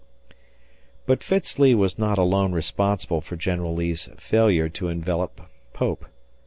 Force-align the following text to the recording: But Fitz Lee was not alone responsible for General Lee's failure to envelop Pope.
But 1.05 1.21
Fitz 1.23 1.59
Lee 1.59 1.75
was 1.75 1.99
not 1.99 2.17
alone 2.17 2.53
responsible 2.53 3.21
for 3.21 3.35
General 3.35 3.75
Lee's 3.75 4.09
failure 4.17 4.67
to 4.69 4.87
envelop 4.87 5.41
Pope. 5.73 6.07